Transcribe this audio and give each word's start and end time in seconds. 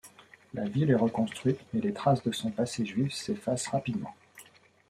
La 0.55 0.65
ville 0.67 0.89
est 0.89 0.95
reconstruite, 0.95 1.59
mais 1.73 1.79
les 1.81 1.93
traces 1.93 2.23
de 2.23 2.31
son 2.31 2.49
passé 2.49 2.83
juif 2.87 3.13
s'effacent 3.13 3.67
rapidement. 3.67 4.15